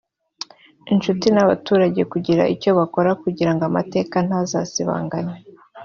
inshuti 0.93 1.25
n’abaturage 1.31 2.01
kugira 2.11 2.43
icyo 2.53 2.71
bakora 2.79 3.09
kugira 3.23 3.51
ngo 3.53 3.63
amateka 3.69 4.15
ntazasibangane 4.27 5.35